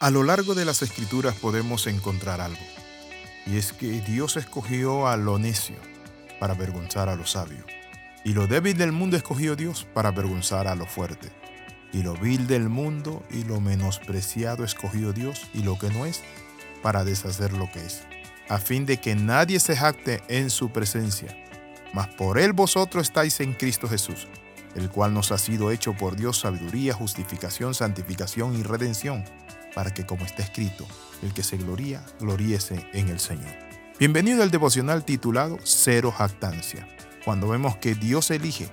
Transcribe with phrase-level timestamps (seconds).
[0.00, 2.62] A lo largo de las escrituras podemos encontrar algo,
[3.46, 5.74] y es que Dios escogió a lo necio
[6.38, 7.64] para avergonzar a lo sabio,
[8.24, 11.32] y lo débil del mundo escogió Dios para avergonzar a lo fuerte,
[11.92, 16.22] y lo vil del mundo y lo menospreciado escogió Dios y lo que no es
[16.80, 18.02] para deshacer lo que es,
[18.48, 21.36] a fin de que nadie se jacte en su presencia,
[21.92, 24.28] mas por él vosotros estáis en Cristo Jesús,
[24.76, 29.24] el cual nos ha sido hecho por Dios sabiduría, justificación, santificación y redención
[29.78, 30.84] para que como está escrito,
[31.22, 33.54] el que se gloría, gloríese en el Señor.
[34.00, 36.88] Bienvenido al devocional titulado Cero Jactancia.
[37.24, 38.68] Cuando vemos que Dios elige,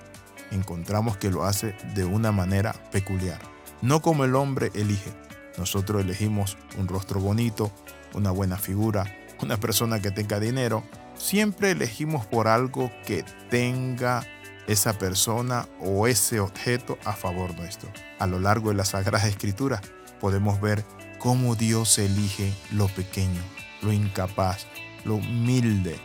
[0.50, 3.38] encontramos que lo hace de una manera peculiar,
[3.82, 5.12] no como el hombre elige.
[5.56, 7.70] Nosotros elegimos un rostro bonito,
[8.12, 9.06] una buena figura,
[9.40, 10.82] una persona que tenga dinero.
[11.16, 14.26] Siempre elegimos por algo que tenga
[14.66, 17.90] esa persona o ese objeto a favor nuestro.
[18.18, 19.80] A lo largo de la Sagrada Escritura
[20.20, 20.84] podemos ver
[21.18, 23.40] cómo Dios elige lo pequeño,
[23.82, 24.66] lo incapaz,
[25.04, 25.98] lo humilde,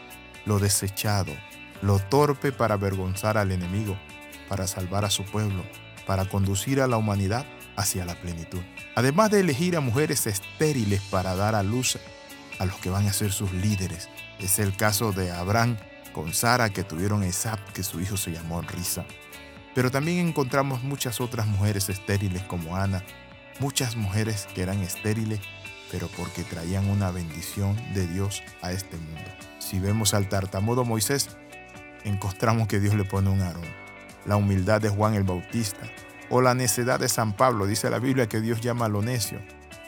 [0.45, 1.34] lo desechado,
[1.82, 3.98] lo torpe para avergonzar al enemigo,
[4.48, 5.64] para salvar a su pueblo,
[6.06, 7.45] para conducir a la humanidad
[7.76, 8.62] hacia la plenitud.
[8.95, 11.98] Además de elegir a mujeres estériles para dar a luz
[12.59, 14.09] a los que van a ser sus líderes.
[14.39, 15.78] Es el caso de Abraham
[16.12, 19.06] con Sara que tuvieron Isaac, que su hijo se llamó Risa.
[19.73, 23.04] Pero también encontramos muchas otras mujeres estériles como Ana,
[23.59, 25.39] muchas mujeres que eran estériles,
[25.92, 29.30] pero porque traían una bendición de Dios a este mundo.
[29.59, 31.30] Si vemos al tartamudo Moisés,
[32.04, 33.82] encontramos que Dios le pone un arón.
[34.26, 35.82] La humildad de Juan el Bautista
[36.30, 39.39] o la necedad de San Pablo, dice la Biblia que Dios llama a lo necio,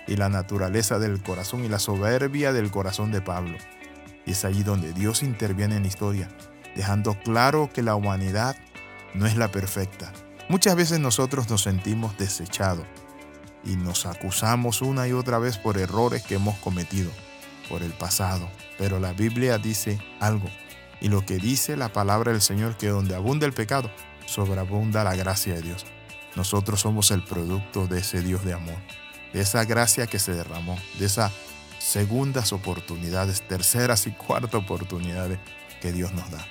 [0.07, 3.57] y la naturaleza del corazón y la soberbia del corazón de Pablo.
[4.25, 6.29] Y es allí donde Dios interviene en la historia,
[6.75, 8.55] dejando claro que la humanidad
[9.13, 10.11] no es la perfecta.
[10.49, 12.85] Muchas veces nosotros nos sentimos desechados,
[13.65, 17.11] y nos acusamos una y otra vez por errores que hemos cometido,
[17.69, 18.49] por el pasado.
[18.77, 20.49] Pero la Biblia dice algo.
[20.99, 23.89] Y lo que dice la palabra del Señor, que donde abunda el pecado,
[24.25, 25.85] sobreabunda la gracia de Dios.
[26.35, 28.77] Nosotros somos el producto de ese Dios de amor,
[29.33, 31.31] de esa gracia que se derramó, de esas
[31.83, 35.39] segundas oportunidades, terceras y cuartas oportunidades
[35.81, 36.47] que Dios nos da.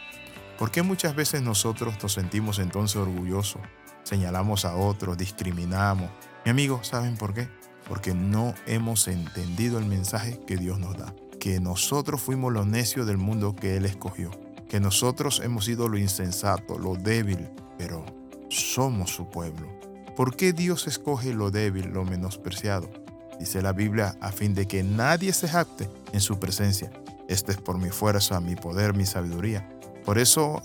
[0.58, 3.62] ¿Por qué muchas veces nosotros nos sentimos entonces orgullosos?
[4.02, 6.10] Señalamos a otros, discriminamos,
[6.44, 7.48] mi amigo, ¿saben por qué?
[7.88, 11.14] Porque no hemos entendido el mensaje que Dios nos da.
[11.40, 14.30] Que nosotros fuimos los necios del mundo que Él escogió.
[14.68, 17.48] Que nosotros hemos sido lo insensato, lo débil,
[17.78, 18.04] pero
[18.50, 19.66] somos su pueblo.
[20.14, 23.01] ¿Por qué Dios escoge lo débil, lo menospreciado?
[23.42, 26.92] Dice la Biblia, a fin de que nadie se jacte en su presencia.
[27.26, 29.68] Este es por mi fuerza, mi poder, mi sabiduría.
[30.04, 30.62] Por eso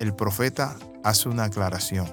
[0.00, 2.06] el profeta hace una aclaración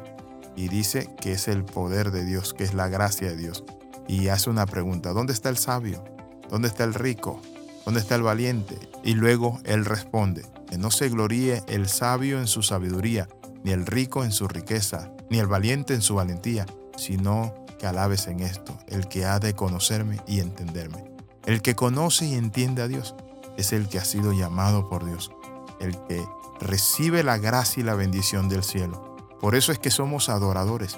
[0.57, 3.63] y dice que es el poder de Dios, que es la gracia de Dios.
[4.05, 6.03] Y hace una pregunta, ¿dónde está el sabio?
[6.49, 7.41] ¿Dónde está el rico?
[7.85, 8.77] ¿Dónde está el valiente?
[9.05, 13.29] Y luego él responde, que no se gloríe el sabio en su sabiduría,
[13.63, 16.65] ni el rico en su riqueza, ni el valiente en su valentía,
[16.97, 21.03] sino alabes en esto, el que ha de conocerme y entenderme.
[21.45, 23.15] El que conoce y entiende a Dios
[23.57, 25.31] es el que ha sido llamado por Dios,
[25.79, 26.25] el que
[26.59, 29.13] recibe la gracia y la bendición del cielo
[29.43, 30.97] por eso es que somos adoradores.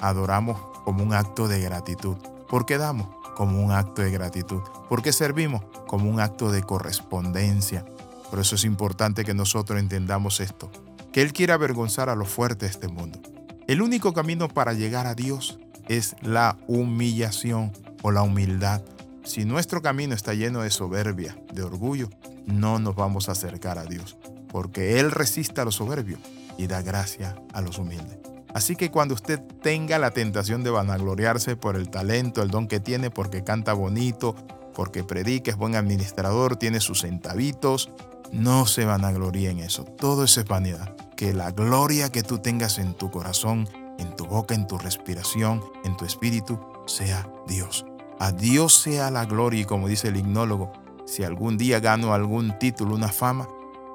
[0.00, 2.16] Adoramos como un acto de gratitud.
[2.48, 3.08] ¿Por qué damos?
[3.34, 4.60] Como un acto de gratitud.
[4.88, 5.64] ¿Por qué servimos?
[5.88, 7.84] Como un acto de correspondencia.
[8.30, 10.70] Por eso es importante que nosotros entendamos esto,
[11.12, 13.18] que Él quiere avergonzar a los fuertes de este mundo.
[13.66, 15.58] El único camino para llegar a Dios
[15.88, 17.72] es la humillación
[18.02, 18.82] o la humildad.
[19.24, 22.10] Si nuestro camino está lleno de soberbia, de orgullo,
[22.46, 24.16] no nos vamos a acercar a Dios,
[24.48, 26.20] porque Él resiste a los soberbios
[26.58, 28.18] y da gracia a los humildes.
[28.54, 32.78] Así que cuando usted tenga la tentación de vanagloriarse por el talento, el don que
[32.78, 34.36] tiene, porque canta bonito,
[34.74, 37.90] porque predica, es buen administrador, tiene sus centavitos,
[38.30, 39.84] no se vanaglorie en eso.
[39.84, 40.94] Todo eso es vanidad.
[41.16, 43.68] Que la gloria que tú tengas en tu corazón,
[43.98, 47.86] en tu boca, en tu respiración, en tu espíritu, sea Dios.
[48.18, 50.72] A Dios sea la gloria y como dice el ignólogo,
[51.06, 53.48] si algún día gano algún título, una fama,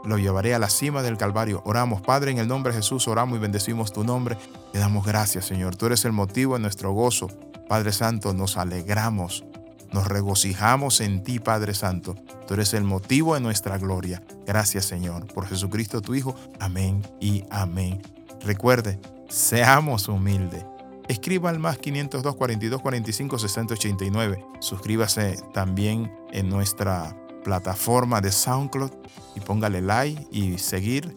[0.03, 1.61] lo llevaré a la cima del Calvario.
[1.65, 4.37] Oramos, Padre, en el nombre de Jesús, oramos y bendecimos tu nombre.
[4.71, 5.75] Te damos gracias, Señor.
[5.75, 7.27] Tú eres el motivo de nuestro gozo.
[7.67, 9.43] Padre Santo, nos alegramos,
[9.91, 12.15] nos regocijamos en ti, Padre Santo.
[12.47, 14.23] Tú eres el motivo de nuestra gloria.
[14.45, 16.35] Gracias, Señor, por Jesucristo tu Hijo.
[16.59, 18.01] Amén y amén.
[18.41, 18.99] Recuerde,
[19.29, 20.65] seamos humildes.
[21.07, 24.45] Escriba al más 502 42 45 60 89.
[24.59, 28.91] Suscríbase también en nuestra plataforma de SoundCloud
[29.35, 31.15] y póngale like y seguir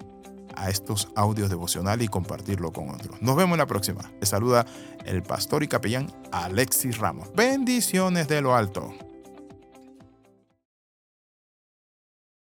[0.55, 3.20] a estos audios devocionales y compartirlo con otros.
[3.20, 4.11] Nos vemos en la próxima.
[4.20, 4.67] Les saluda
[5.05, 7.31] el pastor y capellán Alexis Ramos.
[7.35, 8.94] Bendiciones de lo alto.